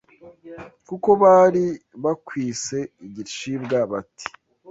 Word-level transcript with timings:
kuko 0.87 1.09
bari 1.21 1.65
bakwise 2.03 2.79
igicibwa 3.07 3.77
bati 3.91 4.27